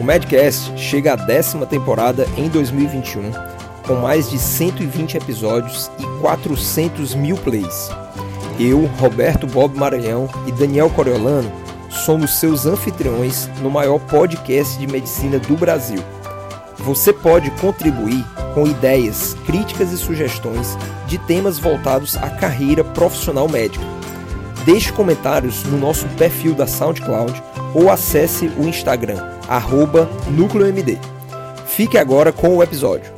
O 0.00 0.02
Madcast 0.02 0.72
chega 0.78 1.12
à 1.12 1.16
décima 1.16 1.66
temporada 1.66 2.26
em 2.34 2.48
2021, 2.48 3.32
com 3.86 3.96
mais 3.96 4.30
de 4.30 4.38
120 4.38 5.18
episódios 5.18 5.90
e 5.98 6.20
400 6.22 7.14
mil 7.14 7.36
plays. 7.36 7.90
Eu, 8.58 8.86
Roberto 8.98 9.46
Bob 9.46 9.76
Maranhão 9.76 10.26
e 10.46 10.52
Daniel 10.52 10.88
Coriolano 10.88 11.52
somos 11.90 12.40
seus 12.40 12.64
anfitriões 12.64 13.46
no 13.60 13.68
maior 13.68 13.98
podcast 13.98 14.78
de 14.78 14.86
medicina 14.86 15.38
do 15.38 15.54
Brasil. 15.54 16.02
Você 16.78 17.12
pode 17.12 17.50
contribuir 17.60 18.24
com 18.54 18.66
ideias, 18.66 19.36
críticas 19.44 19.92
e 19.92 19.98
sugestões 19.98 20.78
de 21.06 21.18
temas 21.18 21.58
voltados 21.58 22.16
à 22.16 22.30
carreira 22.30 22.82
profissional 22.82 23.46
médica. 23.46 23.84
Deixe 24.64 24.90
comentários 24.92 25.62
no 25.64 25.76
nosso 25.76 26.06
perfil 26.16 26.54
da 26.54 26.66
SoundCloud 26.66 27.42
ou 27.74 27.90
acesse 27.90 28.46
o 28.56 28.66
Instagram, 28.66 29.39
arroba 29.50 30.08
NúcleoMD. 30.30 30.98
Fique 31.66 31.98
agora 31.98 32.32
com 32.32 32.56
o 32.56 32.62
episódio. 32.62 33.12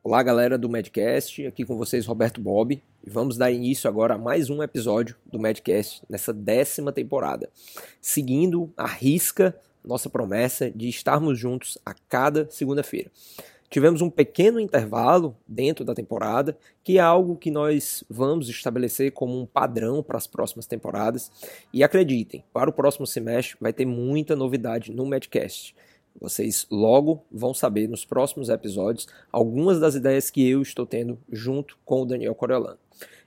Olá, 0.00 0.22
galera 0.22 0.56
do 0.56 0.68
Medcast, 0.68 1.44
aqui 1.44 1.64
com 1.64 1.76
vocês 1.76 2.06
Roberto 2.06 2.40
Bob, 2.40 2.80
e 3.04 3.10
vamos 3.10 3.36
dar 3.36 3.50
início 3.50 3.90
agora 3.90 4.14
a 4.14 4.18
mais 4.18 4.48
um 4.48 4.62
episódio 4.62 5.16
do 5.26 5.40
Medcast 5.40 6.02
nessa 6.08 6.32
décima 6.32 6.92
temporada, 6.92 7.50
seguindo 8.00 8.72
a 8.76 8.86
risca 8.86 9.58
nossa 9.84 10.08
promessa 10.08 10.70
de 10.70 10.88
estarmos 10.88 11.36
juntos 11.36 11.76
a 11.84 11.92
cada 12.08 12.48
segunda-feira. 12.48 13.10
Tivemos 13.68 14.00
um 14.00 14.08
pequeno 14.08 14.60
intervalo 14.60 15.36
dentro 15.46 15.84
da 15.84 15.94
temporada, 15.94 16.56
que 16.82 16.96
é 16.96 17.00
algo 17.00 17.36
que 17.36 17.50
nós 17.50 18.02
vamos 18.08 18.48
estabelecer 18.48 19.12
como 19.12 19.38
um 19.38 19.44
padrão 19.44 20.02
para 20.02 20.16
as 20.16 20.26
próximas 20.26 20.66
temporadas. 20.66 21.30
E 21.70 21.82
acreditem, 21.82 22.42
para 22.50 22.70
o 22.70 22.72
próximo 22.72 23.06
semestre 23.06 23.58
vai 23.60 23.72
ter 23.72 23.84
muita 23.84 24.34
novidade 24.34 24.90
no 24.90 25.04
Medcast. 25.04 25.74
Vocês 26.20 26.66
logo 26.70 27.24
vão 27.30 27.54
saber 27.54 27.88
nos 27.88 28.04
próximos 28.04 28.48
episódios 28.48 29.06
algumas 29.30 29.78
das 29.78 29.94
ideias 29.94 30.30
que 30.30 30.46
eu 30.48 30.60
estou 30.60 30.84
tendo 30.84 31.18
junto 31.30 31.78
com 31.84 32.02
o 32.02 32.06
Daniel 32.06 32.34
Coriolano. 32.34 32.78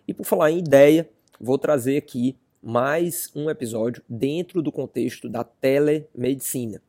E 0.07 0.13
por 0.13 0.25
falar 0.25 0.51
em 0.51 0.59
ideia, 0.59 1.09
vou 1.39 1.57
trazer 1.57 1.97
aqui 1.97 2.35
mais 2.61 3.31
um 3.35 3.49
episódio 3.49 4.03
dentro 4.07 4.61
do 4.61 4.71
contexto 4.71 5.29
da 5.29 5.43
telemedicina. 5.43 6.81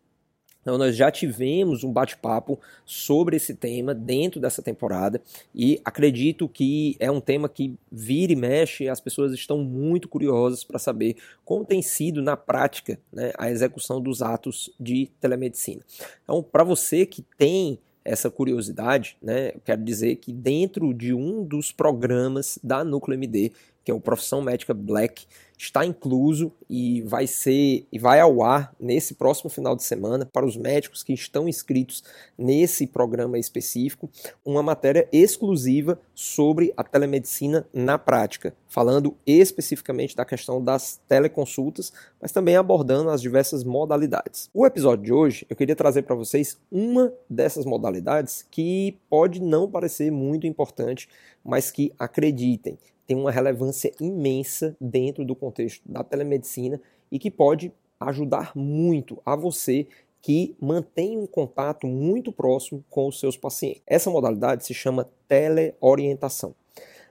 Então, 0.63 0.79
nós 0.79 0.97
já 0.97 1.11
tivemos 1.11 1.85
um 1.85 1.93
bate-papo 1.93 2.59
sobre 2.87 3.37
esse 3.37 3.55
tema 3.55 3.93
dentro 3.93 4.41
dessa 4.41 4.63
temporada 4.63 5.21
e 5.55 5.81
acredito 5.85 6.49
que 6.49 6.97
é 6.99 7.11
um 7.11 7.21
tema 7.21 7.49
que 7.49 7.75
vira 7.91 8.33
e 8.33 8.37
mexe, 8.37 8.89
as 8.89 9.01
pessoas 9.01 9.33
estão 9.33 9.59
muito 9.59 10.09
curiosas 10.09 10.65
para 10.65 10.79
saber 10.79 11.17
como 11.45 11.65
tem 11.65 11.83
sido 11.83 12.23
na 12.23 12.37
prática 12.37 12.99
né, 13.13 13.33
a 13.37 13.51
execução 13.51 14.01
dos 14.01 14.23
atos 14.23 14.71
de 14.79 15.11
telemedicina. 15.21 15.83
Então, 16.23 16.43
para 16.43 16.63
você 16.63 17.05
que 17.05 17.23
tem 17.37 17.79
essa 18.05 18.31
curiosidade, 18.31 19.17
né, 19.23 19.51
eu 19.55 19.61
quero 19.65 19.83
dizer 19.83 20.17
que 20.17 20.33
dentro 20.33 20.93
de 20.95 21.13
um 21.15 21.45
dos 21.45 21.71
programas 21.71 22.59
da 22.63 22.85
Núcleo 22.85 23.15
MD, 23.15 23.53
que 23.85 23.91
é 23.91 23.95
o 23.95 24.01
Profissão 24.01 24.43
Médica 24.43 24.75
Black, 24.75 25.27
está 25.57 25.85
incluso 25.85 26.53
e 26.69 27.03
vai 27.03 27.27
ser 27.27 27.87
e 27.93 27.99
vai 27.99 28.21
ao 28.21 28.43
ar 28.43 28.75
nesse 28.81 29.15
próximo 29.15 29.51
final 29.51 29.77
de 29.77 29.83
semana 29.83 30.29
para 30.33 30.47
os 30.47 30.57
médicos 30.57 31.03
que 31.03 31.13
estão 31.13 31.49
inscritos 31.49 32.03
nesse 32.37 32.87
programa 32.87 33.39
específico, 33.39 34.11
uma 34.45 34.63
matéria 34.63 35.09
exclusiva 35.13 36.01
sobre 36.15 36.73
a 36.77 36.83
telemedicina 36.83 37.67
na 37.73 37.99
prática, 37.99 38.55
falando 38.69 39.17
especificamente 39.27 40.17
da 40.17 40.25
questão 40.25 40.63
das 40.63 41.01
teleconsultas, 41.09 41.93
mas 42.21 42.33
também 42.33 42.57
abordando 42.57 43.11
as 43.11 43.21
diversas 43.21 43.65
modalidades. 43.65 44.51
O 44.53 44.67
episódio 44.67 45.05
de 45.05 45.13
hoje 45.13 45.47
eu 45.49 45.57
queria 45.57 45.77
trazer 45.77 46.03
para 46.03 46.17
vocês 46.17 46.59
uma 46.71 47.13
dessas 47.29 47.65
modalidades 47.65 48.47
que 48.51 48.99
pode 49.09 49.41
não 49.41 49.71
parecer 49.71 50.11
muito 50.11 50.47
importante, 50.47 51.09
mas 51.45 51.71
que 51.71 51.93
acreditem, 51.99 52.79
tem 53.07 53.17
uma 53.17 53.31
relevância 53.31 53.93
imensa 54.01 54.77
dentro 54.81 55.25
do 55.25 55.35
contexto 55.43 55.83
da 55.85 56.05
telemedicina 56.05 56.81
e 57.11 57.19
que 57.19 57.31
pode 57.31 57.73
ajudar 57.99 58.53
muito 58.55 59.21
a 59.27 59.35
você 59.35 59.89
que 60.21 60.55
mantém 60.61 61.19
um 61.19 61.27
contato 61.27 61.87
muito 61.87 62.31
próximo 62.31 62.85
com 62.89 63.09
os 63.09 63.19
seus 63.19 63.37
pacientes. 63.37 63.83
Essa 63.85 64.09
modalidade 64.09 64.65
se 64.65 64.73
chama 64.73 65.11
teleorientação. 65.27 66.55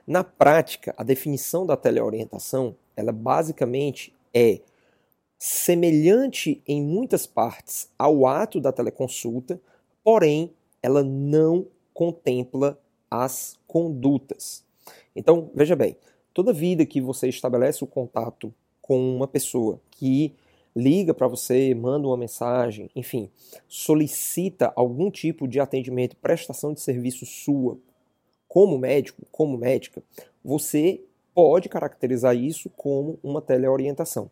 Na 0.06 0.24
prática, 0.24 0.94
a 0.96 1.04
definição 1.04 1.66
da 1.66 1.76
teleorientação, 1.76 2.74
ela 2.96 3.12
basicamente 3.12 4.14
é 4.32 4.60
semelhante 5.38 6.62
em 6.66 6.82
muitas 6.82 7.26
partes 7.26 7.90
ao 7.98 8.26
ato 8.26 8.60
da 8.60 8.72
teleconsulta, 8.72 9.60
porém 10.02 10.50
ela 10.82 11.02
não 11.02 11.66
contempla 11.92 12.80
as 13.10 13.58
condutas. 13.66 14.64
Então, 15.14 15.50
veja 15.54 15.76
bem, 15.76 15.96
toda 16.32 16.52
vida 16.52 16.86
que 16.86 17.00
você 17.00 17.28
estabelece 17.28 17.84
o 17.84 17.86
contato 17.86 18.52
com 18.80 19.16
uma 19.16 19.28
pessoa 19.28 19.80
que 19.90 20.34
liga 20.74 21.12
para 21.12 21.28
você, 21.28 21.74
manda 21.74 22.06
uma 22.06 22.16
mensagem, 22.16 22.90
enfim, 22.96 23.30
solicita 23.68 24.72
algum 24.74 25.10
tipo 25.10 25.46
de 25.46 25.60
atendimento, 25.60 26.16
prestação 26.16 26.72
de 26.72 26.80
serviço 26.80 27.26
sua, 27.26 27.78
como 28.48 28.78
médico, 28.78 29.22
como 29.30 29.56
médica, 29.56 30.02
você 30.44 31.02
pode 31.34 31.68
caracterizar 31.68 32.36
isso 32.36 32.70
como 32.70 33.18
uma 33.22 33.40
teleorientação. 33.40 34.30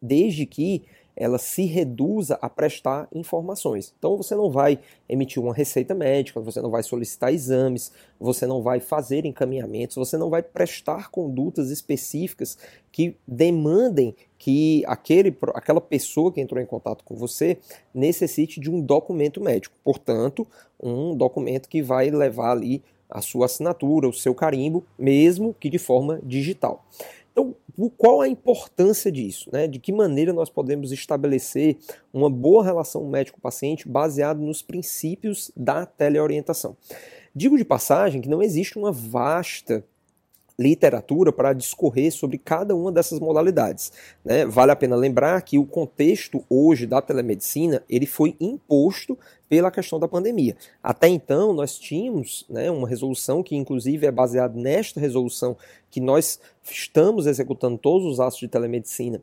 Desde 0.00 0.46
que 0.46 0.84
ela 1.16 1.38
se 1.38 1.64
reduza 1.64 2.38
a 2.42 2.48
prestar 2.50 3.08
informações. 3.12 3.94
Então 3.98 4.16
você 4.16 4.34
não 4.34 4.50
vai 4.50 4.78
emitir 5.08 5.42
uma 5.42 5.54
receita 5.54 5.94
médica, 5.94 6.40
você 6.40 6.60
não 6.60 6.70
vai 6.70 6.82
solicitar 6.82 7.32
exames, 7.32 7.90
você 8.20 8.46
não 8.46 8.62
vai 8.62 8.80
fazer 8.80 9.24
encaminhamentos, 9.24 9.96
você 9.96 10.18
não 10.18 10.28
vai 10.28 10.42
prestar 10.42 11.10
condutas 11.10 11.70
específicas 11.70 12.58
que 12.92 13.16
demandem 13.26 14.14
que 14.38 14.84
aquele, 14.86 15.34
aquela 15.54 15.80
pessoa 15.80 16.30
que 16.30 16.40
entrou 16.40 16.60
em 16.60 16.66
contato 16.66 17.02
com 17.02 17.14
você 17.14 17.58
necessite 17.94 18.60
de 18.60 18.70
um 18.70 18.80
documento 18.80 19.40
médico. 19.40 19.74
Portanto, 19.82 20.46
um 20.82 21.16
documento 21.16 21.68
que 21.68 21.80
vai 21.80 22.10
levar 22.10 22.52
ali 22.52 22.82
a 23.08 23.22
sua 23.22 23.46
assinatura, 23.46 24.08
o 24.08 24.12
seu 24.12 24.34
carimbo, 24.34 24.84
mesmo 24.98 25.54
que 25.58 25.70
de 25.70 25.78
forma 25.78 26.20
digital. 26.22 26.84
Então, 27.32 27.54
qual 27.96 28.20
a 28.20 28.28
importância 28.28 29.12
disso? 29.12 29.50
Né? 29.52 29.66
De 29.66 29.78
que 29.78 29.92
maneira 29.92 30.32
nós 30.32 30.48
podemos 30.48 30.92
estabelecer 30.92 31.76
uma 32.12 32.30
boa 32.30 32.64
relação 32.64 33.06
médico-paciente 33.08 33.88
baseado 33.88 34.40
nos 34.40 34.62
princípios 34.62 35.50
da 35.56 35.84
teleorientação? 35.84 36.76
Digo 37.34 37.58
de 37.58 37.64
passagem 37.64 38.22
que 38.22 38.28
não 38.28 38.42
existe 38.42 38.78
uma 38.78 38.90
vasta 38.90 39.84
literatura 40.58 41.30
para 41.30 41.52
discorrer 41.52 42.10
sobre 42.10 42.38
cada 42.38 42.74
uma 42.74 42.90
dessas 42.90 43.20
modalidades. 43.20 43.92
Né? 44.24 44.46
Vale 44.46 44.72
a 44.72 44.76
pena 44.76 44.96
lembrar 44.96 45.42
que 45.42 45.58
o 45.58 45.66
contexto 45.66 46.42
hoje 46.48 46.86
da 46.86 47.02
telemedicina 47.02 47.82
ele 47.88 48.06
foi 48.06 48.34
imposto 48.40 49.18
pela 49.48 49.70
questão 49.70 49.98
da 50.00 50.08
pandemia. 50.08 50.56
Até 50.82 51.08
então 51.08 51.52
nós 51.52 51.78
tínhamos 51.78 52.46
né, 52.48 52.70
uma 52.70 52.88
resolução 52.88 53.42
que 53.42 53.54
inclusive 53.54 54.06
é 54.06 54.10
baseada 54.10 54.58
nesta 54.58 54.98
resolução 54.98 55.56
que 55.90 56.00
nós 56.00 56.40
estamos 56.64 57.26
executando 57.26 57.76
todos 57.76 58.06
os 58.06 58.18
atos 58.18 58.38
de 58.38 58.48
telemedicina 58.48 59.22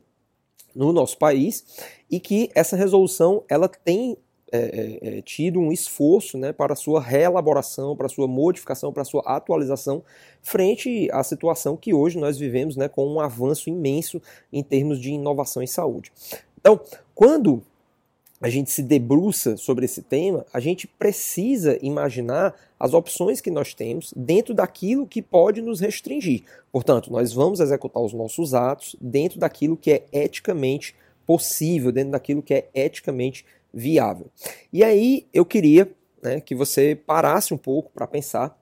no 0.74 0.92
nosso 0.92 1.18
país 1.18 1.64
e 2.10 2.18
que 2.18 2.50
essa 2.54 2.76
resolução 2.76 3.42
ela 3.48 3.68
tem 3.68 4.16
é, 4.56 4.98
é, 5.02 5.18
é, 5.18 5.22
tido 5.22 5.58
um 5.58 5.72
esforço 5.72 6.38
né, 6.38 6.52
para 6.52 6.76
sua 6.76 7.00
reelaboração, 7.00 7.96
para 7.96 8.08
sua 8.08 8.28
modificação, 8.28 8.92
para 8.92 9.04
sua 9.04 9.20
atualização, 9.26 10.00
frente 10.40 11.08
à 11.10 11.24
situação 11.24 11.76
que 11.76 11.92
hoje 11.92 12.16
nós 12.18 12.38
vivemos 12.38 12.76
né, 12.76 12.86
com 12.86 13.04
um 13.04 13.18
avanço 13.18 13.68
imenso 13.68 14.22
em 14.52 14.62
termos 14.62 15.00
de 15.00 15.10
inovação 15.10 15.60
em 15.60 15.66
saúde. 15.66 16.12
Então, 16.60 16.80
quando 17.16 17.64
a 18.40 18.48
gente 18.48 18.70
se 18.70 18.80
debruça 18.80 19.56
sobre 19.56 19.86
esse 19.86 20.02
tema, 20.02 20.46
a 20.52 20.60
gente 20.60 20.86
precisa 20.86 21.76
imaginar 21.82 22.54
as 22.78 22.94
opções 22.94 23.40
que 23.40 23.50
nós 23.50 23.74
temos 23.74 24.14
dentro 24.14 24.54
daquilo 24.54 25.04
que 25.04 25.20
pode 25.20 25.62
nos 25.62 25.80
restringir. 25.80 26.44
Portanto, 26.70 27.10
nós 27.10 27.32
vamos 27.32 27.58
executar 27.58 28.02
os 28.02 28.12
nossos 28.12 28.54
atos 28.54 28.94
dentro 29.00 29.40
daquilo 29.40 29.76
que 29.76 29.90
é 29.90 30.04
eticamente 30.12 30.94
possível, 31.26 31.90
dentro 31.90 32.12
daquilo 32.12 32.42
que 32.42 32.54
é 32.54 32.68
eticamente 32.72 33.44
viável. 33.74 34.30
E 34.72 34.84
aí 34.84 35.26
eu 35.32 35.44
queria 35.44 35.90
né, 36.22 36.40
que 36.40 36.54
você 36.54 36.94
parasse 36.94 37.52
um 37.52 37.58
pouco 37.58 37.90
para 37.92 38.06
pensar 38.06 38.58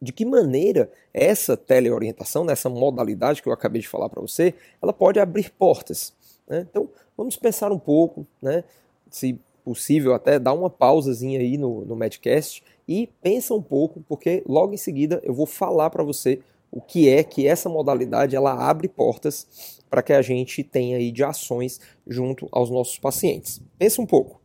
de 0.00 0.12
que 0.12 0.24
maneira 0.24 0.90
essa 1.12 1.56
teleorientação, 1.56 2.44
nessa 2.44 2.68
modalidade 2.68 3.42
que 3.42 3.48
eu 3.48 3.52
acabei 3.52 3.82
de 3.82 3.88
falar 3.88 4.08
para 4.08 4.22
você, 4.22 4.54
ela 4.80 4.92
pode 4.92 5.18
abrir 5.18 5.50
portas. 5.50 6.12
Né? 6.48 6.66
Então, 6.70 6.88
vamos 7.16 7.36
pensar 7.36 7.72
um 7.72 7.78
pouco, 7.78 8.26
né? 8.40 8.62
se 9.10 9.38
possível, 9.64 10.14
até 10.14 10.38
dar 10.38 10.54
uma 10.54 10.70
pausazinha 10.70 11.40
aí 11.40 11.58
no, 11.58 11.84
no 11.84 11.94
Medcast 11.94 12.62
e 12.86 13.08
pensa 13.20 13.52
um 13.52 13.60
pouco, 13.60 14.02
porque 14.08 14.42
logo 14.46 14.72
em 14.72 14.78
seguida 14.78 15.20
eu 15.22 15.34
vou 15.34 15.44
falar 15.44 15.90
para 15.90 16.02
você 16.02 16.40
o 16.70 16.80
que 16.80 17.08
é 17.08 17.22
que 17.22 17.46
essa 17.46 17.68
modalidade 17.68 18.36
ela 18.36 18.52
abre 18.52 18.88
portas 18.88 19.78
para 19.88 20.02
que 20.02 20.12
a 20.12 20.22
gente 20.22 20.62
tenha 20.62 20.96
aí 20.98 21.10
de 21.10 21.24
ações 21.24 21.80
junto 22.06 22.48
aos 22.52 22.70
nossos 22.70 22.98
pacientes. 22.98 23.60
Pensa 23.78 24.02
um 24.02 24.06
pouco. 24.06 24.40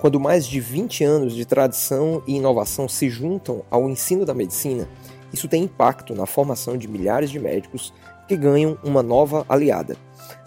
Quando 0.00 0.20
mais 0.20 0.46
de 0.46 0.60
20 0.60 1.02
anos 1.02 1.34
de 1.34 1.44
tradição 1.44 2.22
e 2.24 2.36
inovação 2.36 2.88
se 2.88 3.10
juntam 3.10 3.64
ao 3.68 3.90
ensino 3.90 4.24
da 4.24 4.32
medicina, 4.32 4.88
isso 5.32 5.48
tem 5.48 5.64
impacto 5.64 6.14
na 6.14 6.24
formação 6.24 6.76
de 6.78 6.86
milhares 6.86 7.30
de 7.30 7.40
médicos 7.40 7.92
que 8.28 8.36
ganham 8.36 8.78
uma 8.84 9.02
nova 9.02 9.44
aliada. 9.48 9.96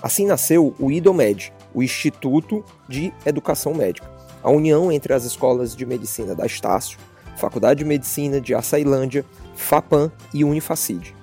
Assim 0.01 0.25
nasceu 0.25 0.73
o 0.79 0.89
IDOMED, 0.89 1.51
o 1.73 1.83
Instituto 1.83 2.63
de 2.87 3.13
Educação 3.25 3.73
Médica, 3.73 4.09
a 4.43 4.49
união 4.49 4.91
entre 4.91 5.13
as 5.13 5.23
escolas 5.23 5.75
de 5.75 5.85
medicina 5.85 6.35
da 6.35 6.45
Estácio, 6.45 6.97
Faculdade 7.37 7.79
de 7.79 7.85
Medicina 7.85 8.39
de 8.39 8.53
Açailândia, 8.53 9.25
FAPAM 9.55 10.11
e 10.33 10.43
Unifacid. 10.43 11.15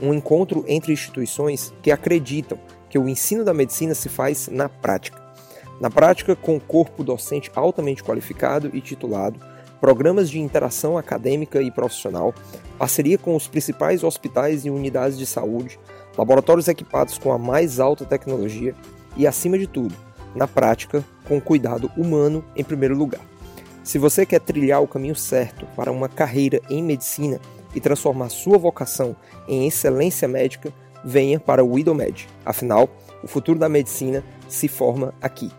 Um 0.00 0.14
encontro 0.14 0.64
entre 0.68 0.92
instituições 0.92 1.72
que 1.82 1.90
acreditam 1.90 2.58
que 2.88 2.98
o 2.98 3.08
ensino 3.08 3.44
da 3.44 3.52
medicina 3.52 3.94
se 3.94 4.08
faz 4.08 4.48
na 4.48 4.68
prática 4.68 5.28
na 5.80 5.90
prática, 5.90 6.34
com 6.34 6.58
corpo 6.58 7.04
docente 7.04 7.50
altamente 7.54 8.02
qualificado 8.02 8.70
e 8.72 8.80
titulado, 8.80 9.38
programas 9.80 10.28
de 10.28 10.40
interação 10.40 10.98
acadêmica 10.98 11.62
e 11.62 11.70
profissional, 11.70 12.34
parceria 12.76 13.16
com 13.16 13.36
os 13.36 13.46
principais 13.46 14.02
hospitais 14.02 14.64
e 14.64 14.70
unidades 14.70 15.16
de 15.16 15.24
saúde, 15.24 15.78
laboratórios 16.16 16.66
equipados 16.66 17.16
com 17.16 17.32
a 17.32 17.38
mais 17.38 17.78
alta 17.78 18.04
tecnologia 18.04 18.74
e, 19.16 19.24
acima 19.26 19.56
de 19.56 19.68
tudo, 19.68 19.94
na 20.38 20.48
prática, 20.48 21.04
com 21.26 21.40
cuidado 21.40 21.90
humano 21.96 22.44
em 22.56 22.64
primeiro 22.64 22.96
lugar. 22.96 23.20
Se 23.82 23.98
você 23.98 24.24
quer 24.24 24.40
trilhar 24.40 24.82
o 24.82 24.88
caminho 24.88 25.16
certo 25.16 25.66
para 25.74 25.92
uma 25.92 26.08
carreira 26.08 26.60
em 26.70 26.82
medicina 26.82 27.40
e 27.74 27.80
transformar 27.80 28.28
sua 28.28 28.56
vocação 28.56 29.16
em 29.46 29.66
excelência 29.66 30.28
médica, 30.28 30.72
venha 31.04 31.40
para 31.40 31.64
o 31.64 31.78
IDOMED. 31.78 32.28
Afinal, 32.44 32.88
o 33.22 33.26
futuro 33.26 33.58
da 33.58 33.68
medicina 33.68 34.22
se 34.48 34.68
forma 34.68 35.12
aqui. 35.20 35.50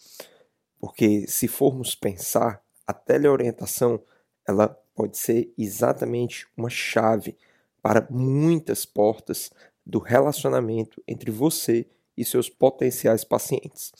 porque 0.78 1.26
se 1.28 1.46
formos 1.46 1.94
pensar 1.94 2.64
a 2.86 2.94
teleorientação 2.94 4.02
ela 4.48 4.68
pode 4.94 5.18
ser 5.18 5.52
exatamente 5.58 6.48
uma 6.56 6.70
chave 6.70 7.36
para 7.82 8.08
muitas 8.08 8.86
portas 8.86 9.50
do 9.84 9.98
relacionamento 9.98 11.02
entre 11.06 11.30
você 11.30 11.86
e 12.16 12.24
seus 12.24 12.48
potenciais 12.48 13.24
pacientes. 13.24 13.92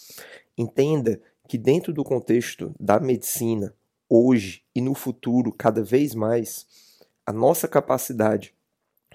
Entenda 0.57 1.21
que 1.51 1.59
dentro 1.59 1.93
do 1.93 2.05
contexto 2.05 2.73
da 2.79 3.01
medicina, 3.01 3.75
hoje 4.09 4.63
e 4.73 4.81
no 4.81 4.95
futuro, 4.95 5.51
cada 5.51 5.83
vez 5.83 6.15
mais, 6.15 6.65
a 7.27 7.33
nossa 7.33 7.67
capacidade 7.67 8.55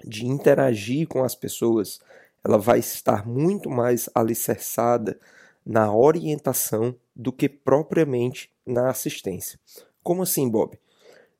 de 0.04 0.26
interagir 0.26 1.08
com 1.08 1.24
as 1.24 1.34
pessoas, 1.34 1.98
ela 2.44 2.58
vai 2.58 2.78
estar 2.78 3.26
muito 3.26 3.70
mais 3.70 4.10
alicerçada 4.14 5.18
na 5.64 5.90
orientação 5.90 6.94
do 7.14 7.32
que 7.32 7.48
propriamente 7.48 8.50
na 8.66 8.90
assistência. 8.90 9.58
Como 10.02 10.22
assim, 10.22 10.46
Bob? 10.46 10.78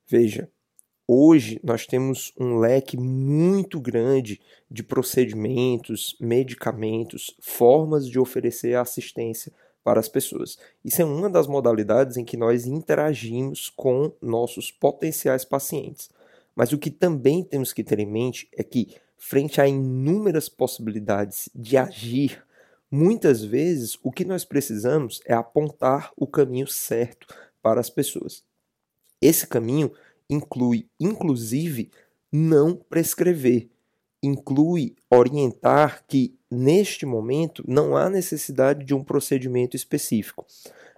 Veja, 0.09 0.49
hoje 1.07 1.61
nós 1.63 1.85
temos 1.85 2.33
um 2.41 2.57
leque 2.57 2.97
muito 2.97 3.79
grande 3.79 4.41
de 4.71 4.83
procedimentos, 4.83 6.17
medicamentos, 6.19 7.37
formas 7.39 8.09
de 8.09 8.19
oferecer 8.19 8.79
assistência 8.79 9.53
para 9.87 10.01
as 10.01 10.09
pessoas. 10.09 10.59
Isso 10.85 11.01
é 11.01 11.05
uma 11.05 11.31
das 11.31 11.47
modalidades 11.47 12.17
em 12.17 12.25
que 12.25 12.37
nós 12.37 12.67
interagimos 12.67 13.71
com 13.71 14.11
nossos 14.21 14.73
potenciais 14.73 15.45
pacientes. 15.45 16.11
Mas 16.57 16.73
o 16.73 16.79
que 16.79 16.91
também 16.91 17.45
temos 17.45 17.73
que 17.73 17.85
ter 17.85 18.01
em 18.01 18.07
mente 18.07 18.49
é 18.53 18.65
que, 18.65 18.97
frente 19.17 19.61
a 19.61 19.69
inúmeras 19.69 20.49
possibilidades 20.49 21.49
de 21.55 21.77
agir 21.77 22.45
Muitas 22.91 23.43
vezes 23.43 23.99
o 24.01 24.13
que 24.13 24.25
nós 24.25 24.45
precisamos 24.45 25.21
é 25.27 25.35
apontar 25.35 26.13
o 26.17 26.27
caminho 26.27 26.69
certo 26.69 27.27
para 27.61 27.81
as 27.81 27.91
pessoas. 27.91 28.45
Esse 29.21 29.45
caminho 29.47 29.93
inclui, 30.31 30.89
inclusive, 30.99 31.91
não 32.31 32.77
prescrever, 32.77 33.69
inclui 34.27 34.95
orientar 35.11 36.05
que, 36.07 36.35
neste 36.51 37.07
momento, 37.07 37.65
não 37.67 37.97
há 37.97 38.11
necessidade 38.11 38.85
de 38.85 38.95
um 38.95 39.03
procedimento 39.03 39.77
específico. 39.77 40.47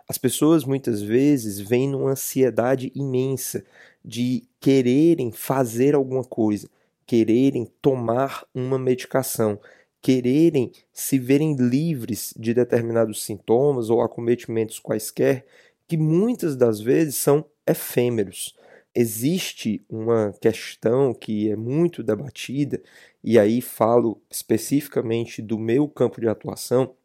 As 0.09 0.19
pessoas 0.19 0.65
muitas 0.65 1.03
vezes 1.03 1.61
vêm 1.61 1.89
numa 1.89 2.11
ansiedade 2.11 2.91
imensa 2.95 3.65
de 4.05 4.45
quererem 4.61 5.31
fazer 5.31 5.95
alguma 5.95 6.25
coisa, 6.25 6.69
quererem 7.07 7.71
tomar 7.81 8.45
uma 8.55 8.79
medicação 8.79 9.59
quererem 10.01 10.73
se 10.93 11.19
verem 11.19 11.55
livres 11.57 12.33
de 12.37 12.55
determinados 12.55 13.23
sintomas 13.23 13.91
ou 13.91 14.01
acometimentos 14.01 14.79
quaisquer, 14.79 15.45
que 15.87 15.97
muitas 15.97 16.57
das 16.57 16.81
vezes 16.81 17.17
são 17.17 17.45
efêmeros. 17.67 18.55
Existe 19.01 19.81
uma 19.89 20.35
questão 20.41 21.15
que 21.15 21.49
é 21.49 21.55
muito 21.55 22.03
debatida, 22.03 22.83
e 23.23 23.39
aí 23.39 23.61
falo 23.61 24.21
especificamente 24.29 25.41
do 25.41 25.57
meu 25.57 25.87
campo 25.87 26.21
de 26.21 26.29
atuação, 26.29 26.97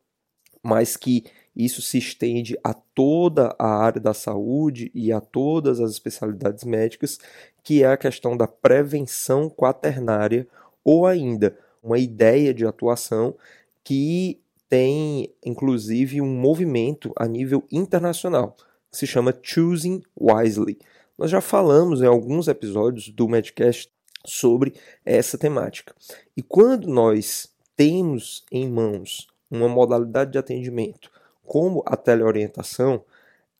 mas 0.63 0.97
que 0.97 1.23
isso 1.55 1.83
se 1.83 1.99
estende 1.99 2.57
a 2.63 2.73
toda 2.73 3.55
a 3.59 3.67
área 3.67 4.01
da 4.01 4.11
saúde 4.11 4.89
e 4.91 5.11
a 5.11 5.21
todas 5.21 5.79
as 5.79 5.91
especialidades 5.91 6.63
médicas, 6.63 7.19
que 7.63 7.83
é 7.83 7.87
a 7.91 7.97
questão 7.97 8.35
da 8.35 8.47
prevenção 8.47 9.47
quaternária 9.47 10.47
ou 10.83 11.05
ainda 11.05 11.55
uma 11.83 11.99
ideia 11.99 12.55
de 12.55 12.65
atuação 12.65 13.35
que 13.83 14.41
tem 14.67 15.31
inclusive 15.45 16.19
um 16.21 16.35
movimento 16.35 17.13
a 17.15 17.27
nível 17.27 17.63
internacional 17.71 18.57
que 18.93 18.97
se 18.99 19.07
chama 19.07 19.37
Choosing 19.41 20.03
Wisely. 20.15 20.77
Nós 21.17 21.29
já 21.29 21.41
falamos 21.41 22.01
em 22.01 22.07
alguns 22.07 22.47
episódios 22.47 23.09
do 23.09 23.27
Medcast 23.27 23.91
sobre 24.25 24.73
essa 25.05 25.37
temática. 25.37 25.93
E 26.35 26.41
quando 26.41 26.87
nós 26.87 27.49
temos 27.75 28.43
em 28.51 28.67
mãos 28.69 29.27
uma 29.49 29.67
modalidade 29.67 30.31
de 30.31 30.37
atendimento 30.37 31.11
como 31.45 31.83
a 31.85 31.95
teleorientação, 31.95 33.03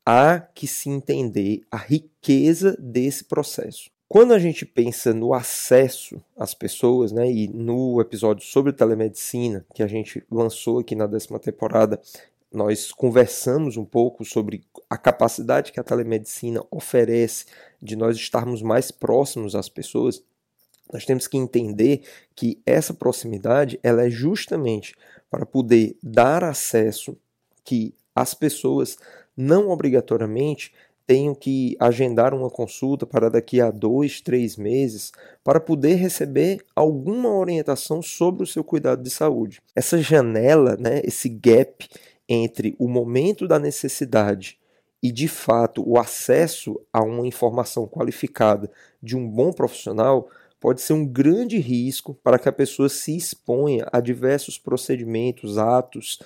há 0.06 0.40
que 0.40 0.68
se 0.68 0.90
entender 0.90 1.62
a 1.70 1.78
riqueza 1.78 2.76
desse 2.80 3.24
processo. 3.24 3.92
Quando 4.08 4.34
a 4.34 4.40
gente 4.40 4.66
pensa 4.66 5.14
no 5.14 5.34
acesso 5.34 6.22
às 6.38 6.54
pessoas, 6.54 7.12
né, 7.12 7.32
e 7.32 7.48
no 7.48 8.00
episódio 8.00 8.46
sobre 8.46 8.72
telemedicina 8.72 9.66
que 9.74 9.84
a 9.84 9.88
gente 9.88 10.24
lançou 10.32 10.80
aqui 10.80 10.96
na 10.96 11.08
décima 11.08 11.40
temporada, 11.40 12.00
nós 12.52 12.92
conversamos 12.92 13.78
um 13.78 13.86
pouco 13.86 14.24
sobre 14.24 14.64
a 14.94 14.98
capacidade 14.98 15.72
que 15.72 15.80
a 15.80 15.84
telemedicina 15.84 16.64
oferece 16.70 17.46
de 17.82 17.96
nós 17.96 18.16
estarmos 18.16 18.62
mais 18.62 18.92
próximos 18.92 19.56
às 19.56 19.68
pessoas. 19.68 20.24
Nós 20.94 21.04
temos 21.04 21.26
que 21.26 21.36
entender 21.36 22.04
que 22.36 22.62
essa 22.64 22.94
proximidade 22.94 23.80
ela 23.82 24.06
é 24.06 24.10
justamente 24.12 24.94
para 25.32 25.48
poder 25.48 25.98
dar 26.04 26.44
acesso 26.44 27.18
que 27.64 27.96
as 28.16 28.36
pessoas 28.36 28.96
não 29.36 29.70
obrigatoriamente 29.70 30.72
tenho 31.08 31.36
que 31.36 31.76
agendar 31.80 32.32
uma 32.32 32.52
consulta 32.52 33.04
para 33.04 33.32
daqui 33.32 33.60
a 33.60 33.72
dois, 33.72 34.22
três 34.22 34.56
meses 34.56 35.12
para 35.44 35.60
poder 35.60 35.96
receber 35.96 36.60
alguma 36.76 37.36
orientação 37.36 38.00
sobre 38.00 38.44
o 38.44 38.48
seu 38.48 38.64
cuidado 38.64 39.02
de 39.02 39.10
saúde. 39.10 39.60
Essa 39.76 39.98
janela, 39.98 40.78
né, 40.80 41.02
esse 41.04 41.30
gap 41.30 41.90
entre 42.30 42.76
o 42.78 42.88
momento 42.88 43.48
da 43.48 43.58
necessidade 43.58 44.62
e 45.04 45.12
de 45.12 45.28
fato 45.28 45.84
o 45.86 46.00
acesso 46.00 46.80
a 46.94 47.04
uma 47.04 47.28
informação 47.28 47.86
qualificada 47.86 48.72
de 49.02 49.18
um 49.18 49.30
bom 49.30 49.52
profissional 49.52 50.30
pode 50.62 50.82
ser 50.82 50.94
um 50.94 51.06
grande 51.06 51.58
risco 51.58 52.14
para 52.24 52.40
que 52.40 52.48
a 52.48 52.54
pessoa 52.54 52.88
se 52.88 53.18
exponha 53.18 53.86
a 53.92 54.00
diversos 54.00 54.58
procedimentos, 54.58 55.58
atos, 55.58 56.20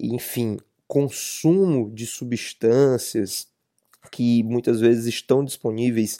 enfim, 0.00 0.56
consumo 0.88 1.90
de 1.90 2.06
substâncias 2.06 3.46
que 4.10 4.42
muitas 4.42 4.80
vezes 4.80 5.04
estão 5.04 5.44
disponíveis 5.44 6.18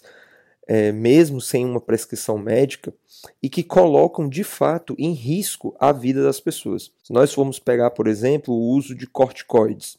é, 0.67 0.93
mesmo 0.93 1.41
sem 1.41 1.65
uma 1.65 1.81
prescrição 1.81 2.37
médica 2.37 2.93
e 3.43 3.49
que 3.49 3.63
colocam 3.63 4.29
de 4.29 4.45
fato 4.45 4.95
em 4.99 5.13
risco 5.13 5.75
a 5.81 5.91
vida 5.91 6.23
das 6.23 6.41
pessoas. 6.41 6.93
Se 7.03 7.15
nós 7.15 7.33
formos 7.33 7.59
pegar, 7.59 7.91
por 7.93 8.07
exemplo, 8.07 8.53
o 8.53 8.75
uso 8.75 8.95
de 8.95 9.07
corticoides, 9.07 9.99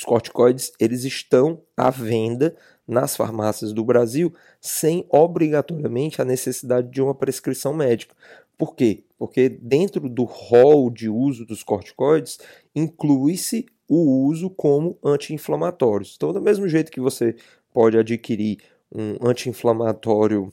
os 0.00 0.04
corticoides 0.04 0.72
eles 0.80 1.04
estão 1.04 1.60
à 1.76 1.90
venda 1.90 2.56
nas 2.88 3.14
farmácias 3.14 3.70
do 3.70 3.84
Brasil 3.84 4.32
sem 4.58 5.04
obrigatoriamente 5.10 6.22
a 6.22 6.24
necessidade 6.24 6.90
de 6.90 7.02
uma 7.02 7.14
prescrição 7.14 7.74
médica. 7.74 8.16
Por 8.56 8.74
quê? 8.74 9.04
Porque 9.18 9.50
dentro 9.50 10.08
do 10.08 10.24
rol 10.24 10.90
de 10.90 11.10
uso 11.10 11.44
dos 11.44 11.62
corticoides 11.62 12.38
inclui-se 12.74 13.66
o 13.86 14.24
uso 14.24 14.48
como 14.48 14.98
anti-inflamatórios. 15.04 16.14
Então, 16.16 16.32
do 16.32 16.40
mesmo 16.40 16.66
jeito 16.66 16.90
que 16.90 17.00
você 17.00 17.36
pode 17.70 17.98
adquirir 17.98 18.58
um 18.90 19.16
anti-inflamatório 19.20 20.50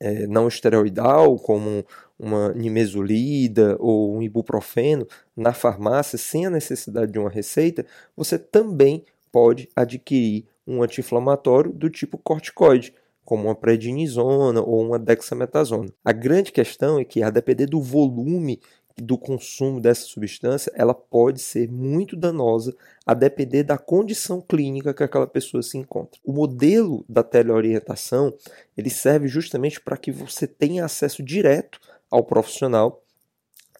é, 0.00 0.26
não 0.26 0.48
esteroidal, 0.48 1.36
como 1.36 1.84
uma 2.18 2.52
nimesulida 2.52 3.76
ou 3.78 4.16
um 4.16 4.22
ibuprofeno 4.22 5.06
na 5.36 5.52
farmácia 5.52 6.18
sem 6.18 6.46
a 6.46 6.50
necessidade 6.50 7.12
de 7.12 7.18
uma 7.18 7.30
receita, 7.30 7.86
você 8.16 8.38
também 8.38 9.04
pode 9.30 9.68
adquirir 9.74 10.46
um 10.66 10.82
anti-inflamatório 10.82 11.72
do 11.72 11.88
tipo 11.88 12.18
corticoide, 12.18 12.92
como 13.24 13.44
uma 13.44 13.54
prednisona 13.54 14.60
ou 14.62 14.80
uma 14.80 14.98
dexametasona. 14.98 15.92
A 16.04 16.12
grande 16.12 16.50
questão 16.50 16.98
é 16.98 17.04
que, 17.04 17.22
a 17.22 17.30
depender 17.30 17.66
do 17.66 17.80
volume 17.80 18.58
do 19.02 19.16
consumo 19.16 19.80
dessa 19.80 20.02
substância, 20.02 20.72
ela 20.74 20.94
pode 20.94 21.40
ser 21.40 21.70
muito 21.70 22.16
danosa 22.16 22.74
a 23.06 23.14
depender 23.14 23.62
da 23.62 23.78
condição 23.78 24.40
clínica 24.40 24.92
que 24.92 25.02
aquela 25.02 25.26
pessoa 25.26 25.62
se 25.62 25.78
encontra. 25.78 26.20
O 26.24 26.32
modelo 26.32 27.04
da 27.08 27.22
teleorientação, 27.22 28.34
ele 28.76 28.90
serve 28.90 29.28
justamente 29.28 29.80
para 29.80 29.96
que 29.96 30.10
você 30.10 30.46
tenha 30.46 30.84
acesso 30.84 31.22
direto 31.22 31.80
ao 32.10 32.24
profissional 32.24 33.02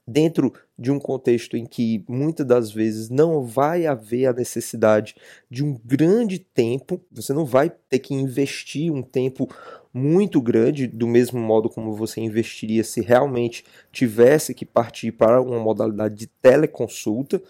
dentro 0.07 0.53
de 0.79 0.93
um 0.93 1.01
contexto 1.01 1.57
em 1.57 1.67
que 1.67 2.05
muitas 2.09 2.47
das 2.47 2.71
vezes 2.71 3.11
não 3.11 3.43
vai 3.43 3.85
haver 3.85 4.27
a 4.27 4.33
necessidade 4.33 5.17
de 5.51 5.65
um 5.65 5.77
grande 5.85 6.39
tempo, 6.39 7.01
você 7.11 7.33
não 7.33 7.45
vai 7.45 7.69
ter 7.89 7.99
que 7.99 8.15
investir 8.15 8.93
um 8.93 9.03
tempo 9.03 9.49
muito 9.93 10.41
grande, 10.41 10.87
do 10.87 11.09
mesmo 11.09 11.41
modo 11.41 11.69
como 11.69 11.95
você 11.95 12.21
investiria 12.21 12.85
se 12.85 13.01
realmente 13.01 13.65
tivesse 13.91 14.55
que 14.55 14.65
partir 14.65 15.11
para 15.11 15.43
uma 15.43 15.59
modalidade 15.59 16.15
de 16.15 16.27
teleconsulta. 16.27 17.43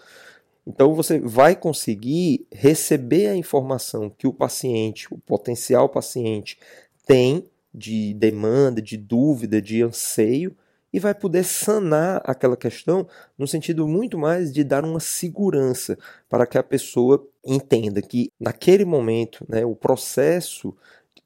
Então 0.65 0.95
você 0.95 1.19
vai 1.19 1.55
conseguir 1.55 2.47
receber 2.51 3.27
a 3.27 3.35
informação 3.35 4.09
que 4.09 4.25
o 4.25 4.33
paciente, 4.33 5.07
o 5.11 5.17
potencial 5.19 5.87
paciente, 5.87 6.57
tem 7.05 7.45
de 7.73 8.15
demanda, 8.15 8.81
de 8.81 8.97
dúvida, 8.97 9.61
de 9.61 9.83
anseio 9.83 10.55
e 10.91 10.99
vai 10.99 11.13
poder 11.13 11.43
sanar 11.43 12.21
aquela 12.25 12.57
questão 12.57 13.07
no 13.37 13.47
sentido 13.47 13.87
muito 13.87 14.17
mais 14.17 14.51
de 14.51 14.63
dar 14.63 14.83
uma 14.83 14.99
segurança 14.99 15.97
para 16.27 16.45
que 16.47 16.57
a 16.57 16.63
pessoa 16.63 17.25
entenda 17.45 18.01
que 18.01 18.31
naquele 18.39 18.85
momento 18.85 19.45
né, 19.47 19.65
o 19.65 19.75
processo 19.75 20.75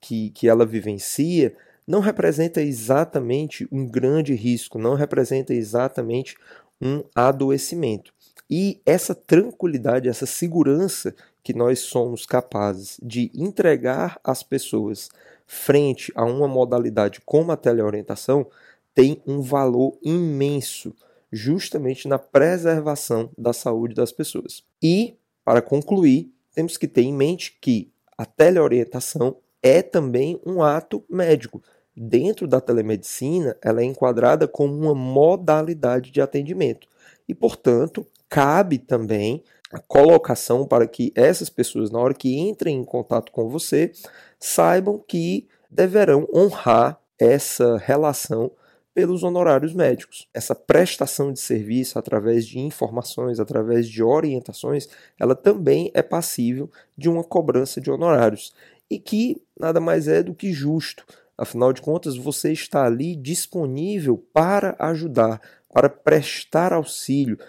que, 0.01 0.29
que 0.32 0.48
ela 0.48 0.65
vivencia 0.65 1.55
não 1.88 2.00
representa 2.00 2.62
exatamente 2.62 3.67
um 3.72 3.86
grande 3.86 4.34
risco, 4.34 4.79
não 4.79 4.96
representa 4.96 5.53
exatamente 5.53 6.38
um 6.82 7.03
adoecimento. 7.15 8.13
E 8.50 8.82
essa 8.86 9.15
tranquilidade, 9.15 10.10
essa 10.10 10.25
segurança 10.25 11.15
que 11.43 11.53
nós 11.53 11.79
somos 11.79 12.25
capazes 12.25 13.00
de 13.01 13.32
entregar 13.34 14.20
às 14.24 14.43
pessoas 14.43 15.10
frente 15.46 16.12
a 16.15 16.24
uma 16.24 16.48
modalidade 16.48 17.22
como 17.25 17.51
a 17.51 17.58
teleorientação 17.58 18.48
tem 18.93 19.21
um 19.25 19.41
valor 19.41 19.97
imenso, 20.03 20.93
justamente 21.31 22.07
na 22.07 22.19
preservação 22.19 23.29
da 23.38 23.53
saúde 23.53 23.95
das 23.95 24.12
pessoas. 24.12 24.63
E, 24.81 25.15
para 25.43 25.62
concluir, 25.62 26.31
temos 26.53 26.77
que 26.77 26.88
ter 26.88 27.01
em 27.01 27.13
mente 27.13 27.57
que 27.59 27.91
a 28.17 28.25
teleorientação 28.25 29.38
é 29.62 29.81
também 29.81 30.39
um 30.45 30.62
ato 30.62 31.03
médico. 31.09 31.62
Dentro 31.95 32.47
da 32.47 32.59
telemedicina, 32.59 33.55
ela 33.62 33.81
é 33.81 33.85
enquadrada 33.85 34.47
como 34.47 34.73
uma 34.73 34.95
modalidade 34.95 36.12
de 36.12 36.21
atendimento. 36.21 36.88
E, 37.27 37.33
portanto, 37.33 38.05
cabe 38.29 38.77
também 38.77 39.43
a 39.71 39.79
colocação 39.79 40.67
para 40.67 40.88
que 40.88 41.12
essas 41.15 41.50
pessoas, 41.50 41.89
na 41.89 42.00
hora 42.00 42.13
que 42.13 42.38
entrem 42.38 42.77
em 42.77 42.83
contato 42.83 43.31
com 43.31 43.50
você, 43.50 43.91
saibam 44.39 45.00
que 45.00 45.47
deverão 45.69 46.27
honrar 46.33 47.00
essa 47.17 47.77
relação 47.77 48.51
pelos 48.93 49.23
honorários 49.23 49.73
médicos. 49.73 50.27
Essa 50.33 50.53
prestação 50.53 51.33
de 51.33 51.39
serviço 51.39 51.97
através 51.97 52.45
de 52.45 52.59
informações, 52.59 53.39
através 53.39 53.89
de 53.89 54.03
orientações, 54.03 54.88
ela 55.19 55.35
também 55.35 55.91
é 55.93 56.01
passível 56.01 56.69
de 56.97 57.09
uma 57.09 57.23
cobrança 57.23 57.81
de 57.81 57.89
honorários 57.89 58.53
e 58.89 59.00
que 59.00 59.41
nada 59.59 59.79
mais 59.79 60.07
é 60.07 60.21
do 60.21 60.35
que 60.35 60.51
justo. 60.51 61.05
Afinal 61.38 61.73
de 61.73 61.81
contas, 61.81 62.15
você 62.15 62.51
está 62.51 62.85
ali 62.85 63.15
disponível 63.15 64.17
para 64.31 64.75
ajudar, 64.77 65.41
para 65.73 65.89
prestar 65.89 66.71
auxílio, 66.71 67.39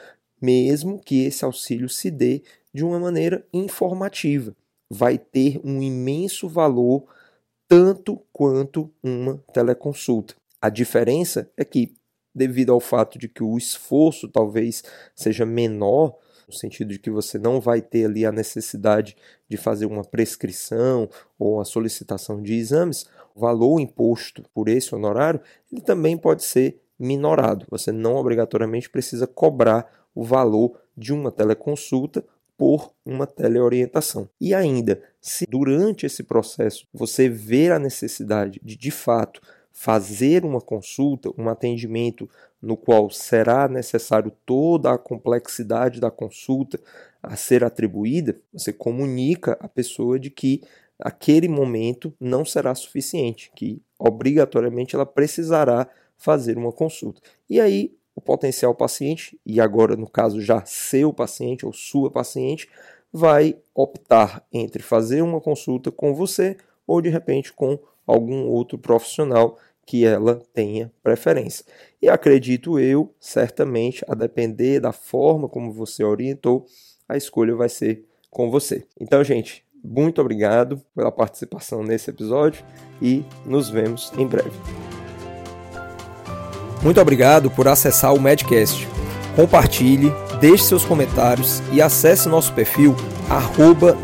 mesmo 0.40 0.98
que 0.98 1.24
esse 1.24 1.44
auxílio 1.44 1.88
se 1.88 2.10
dê 2.10 2.42
de 2.72 2.82
uma 2.82 2.98
maneira 2.98 3.46
informativa. 3.52 4.56
Vai 4.90 5.18
ter 5.18 5.60
um 5.62 5.82
imenso 5.82 6.48
valor 6.48 7.04
tanto 7.68 8.20
quanto 8.32 8.90
uma 9.02 9.38
teleconsulta. 9.52 10.34
A 10.64 10.71
diferença 10.71 11.50
é 11.59 11.62
que, 11.62 11.94
devido 12.35 12.73
ao 12.73 12.80
fato 12.80 13.18
de 13.18 13.28
que 13.28 13.42
o 13.42 13.59
esforço 13.59 14.26
talvez 14.26 14.83
seja 15.14 15.44
menor, 15.44 16.16
no 16.49 16.54
sentido 16.54 16.88
de 16.88 16.99
que 16.99 17.11
você 17.11 17.38
não 17.38 17.61
vai 17.61 17.83
ter 17.83 18.06
ali 18.06 18.25
a 18.25 18.33
necessidade 18.33 19.14
de 19.47 19.59
fazer 19.59 19.85
uma 19.85 20.02
prescrição 20.02 21.06
ou 21.38 21.61
a 21.61 21.66
solicitação 21.66 22.40
de 22.40 22.54
exames, 22.54 23.04
o 23.35 23.40
valor 23.40 23.78
imposto 23.78 24.42
por 24.54 24.71
esse 24.71 24.94
honorário, 24.94 25.38
ele 25.71 25.83
também 25.83 26.16
pode 26.16 26.42
ser 26.42 26.80
minorado. 26.99 27.66
Você 27.68 27.92
não 27.92 28.16
obrigatoriamente 28.16 28.88
precisa 28.88 29.26
cobrar 29.26 30.09
o 30.14 30.25
valor 30.25 30.80
de 30.97 31.12
uma 31.12 31.30
teleconsulta 31.30 32.25
por 32.56 32.90
uma 33.04 33.26
teleorientação. 33.26 34.30
E 34.40 34.54
ainda, 34.54 35.02
se 35.21 35.44
durante 35.47 36.06
esse 36.06 36.23
processo 36.23 36.87
você 36.90 37.28
ver 37.28 37.71
a 37.73 37.78
necessidade 37.78 38.59
de 38.64 38.78
de 38.78 38.90
fato 38.90 39.42
fazer 39.75 40.45
uma 40.45 40.61
consulta, 40.61 41.31
um 41.37 41.49
atendimento 41.49 42.31
no 42.62 42.76
qual 42.76 43.11
será 43.11 43.69
necessário 43.69 44.33
toda 44.47 44.93
a 44.93 44.97
complexidade 44.97 46.00
da 46.00 46.11
consulta 46.11 46.81
a 47.21 47.35
ser 47.37 47.64
atribuída, 47.64 48.38
você 48.52 48.73
comunica 48.73 49.59
à 49.61 49.69
pessoa 49.69 50.19
de 50.19 50.31
que 50.31 50.62
aquele 50.99 51.49
momento 51.49 52.14
não 52.21 52.45
será 52.45 52.73
suficiente, 52.75 53.50
que 53.54 53.83
obrigatoriamente 53.99 54.95
ela 54.95 55.04
precisará 55.04 55.88
fazer 56.16 56.57
uma 56.57 56.73
consulta. 56.73 57.21
E 57.50 57.61
aí 57.61 57.93
o 58.14 58.21
potencial 58.21 58.75
paciente, 58.76 59.38
e 59.45 59.61
agora 59.61 59.97
no 59.97 60.09
caso 60.09 60.40
já 60.40 60.64
seu 60.64 61.12
paciente 61.12 61.66
ou 61.66 61.73
sua 61.73 62.11
paciente, 62.12 62.69
vai 63.12 63.57
optar 63.75 64.47
entre 64.52 64.83
fazer 64.83 65.21
uma 65.21 65.40
consulta 65.40 65.90
com 65.90 66.14
você 66.14 66.57
ou 66.87 67.02
de 67.02 67.09
repente 67.09 67.52
com 67.52 67.76
algum 68.06 68.46
outro 68.46 68.78
profissional 68.78 69.58
que 69.87 70.04
ela 70.04 70.40
tenha 70.52 70.90
preferência. 71.02 71.64
E 72.00 72.08
acredito 72.08 72.78
eu, 72.78 73.14
certamente, 73.20 74.04
a 74.08 74.14
depender 74.14 74.80
da 74.80 74.92
forma 74.92 75.49
como 75.49 75.73
você 75.73 76.02
orientou, 76.02 76.66
a 77.08 77.16
escolha 77.16 77.54
vai 77.54 77.68
ser 77.68 78.04
com 78.30 78.50
você. 78.50 78.87
Então, 79.00 79.23
gente, 79.23 79.64
muito 79.82 80.20
obrigado 80.20 80.80
pela 80.94 81.12
participação 81.12 81.82
nesse 81.82 82.08
episódio 82.08 82.64
e 83.00 83.23
nos 83.44 83.68
vemos 83.68 84.11
em 84.16 84.26
breve. 84.26 84.58
Muito 86.82 87.00
obrigado 87.00 87.50
por 87.50 87.68
acessar 87.68 88.14
o 88.14 88.20
Medcast. 88.20 88.87
Compartilhe, 89.37 90.12
deixe 90.40 90.64
seus 90.64 90.84
comentários 90.84 91.61
e 91.73 91.82
acesse 91.82 92.28
nosso 92.28 92.52
perfil 92.52 92.94